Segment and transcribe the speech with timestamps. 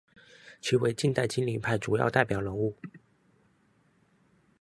[0.59, 2.75] 其为近代金陵派主要代表人物。